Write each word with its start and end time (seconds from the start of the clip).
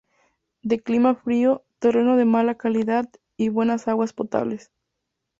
De 0.63 0.79
clima 0.79 1.13
frío, 1.13 1.63
terreno 1.77 2.15
de 2.17 2.25
mala 2.25 2.55
calidad 2.55 3.07
y 3.37 3.49
buenas 3.49 3.87
aguas 3.87 4.13
potables. 4.13 4.71